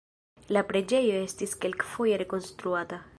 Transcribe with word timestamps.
La 0.55 0.63
preĝejo 0.71 1.19
estis 1.27 1.55
kelkfoje 1.67 2.21
rekonstruata. 2.25 3.05